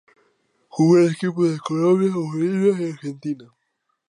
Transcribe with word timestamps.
Jugó 0.67 0.97
en 0.97 1.11
equipos 1.11 1.51
de 1.51 1.59
Colombia, 1.59 2.09
Bolivia 2.11 2.71
y 2.87 2.91
Argentina. 2.91 3.53